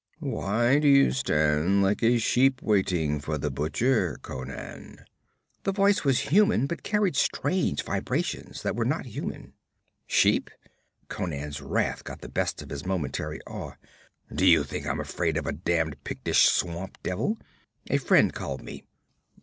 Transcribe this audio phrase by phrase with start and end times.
[0.17, 5.05] 'Why do you stand like a sheep waiting for the butcher, Conan?'
[5.61, 9.53] The voice was human but carried strange vibrations that were not human.
[10.07, 10.49] 'Sheep?'
[11.07, 13.73] Conan's wrath got the best of his momentary awe.
[14.33, 17.37] 'Do you think I'm afraid of a damned Pictish swamp devil?
[17.87, 18.83] A friend called me.'